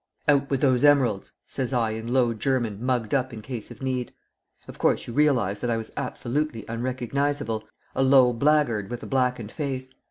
[0.27, 4.11] 'Out with those emeralds,' says I in low German mugged up in case of need.
[4.67, 9.51] Of course you realise that I was absolutely unrecognisable, a low blackguard with a blackened
[9.51, 9.91] face.